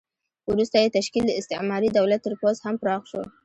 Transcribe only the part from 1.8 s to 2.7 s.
دولت تر پوځ